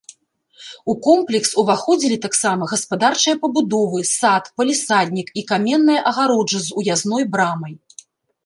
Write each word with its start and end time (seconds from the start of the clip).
У 0.91 0.93
комплекс 1.07 1.51
уваходзілі 1.63 2.17
таксама 2.25 2.69
гаспадарчыя 2.71 3.35
пабудовы, 3.43 4.01
сад, 4.13 4.43
палісаднік 4.63 5.27
і 5.43 5.47
каменная 5.53 5.99
агароджа 6.13 6.59
з 6.71 6.83
уязной 6.83 7.23
брамай. 7.37 7.73